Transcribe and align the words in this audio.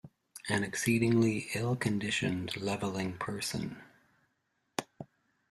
An 0.49 0.63
exceedingly 0.63 1.49
ill-conditioned, 1.53 2.57
levelling 2.57 3.19
person. 3.19 3.83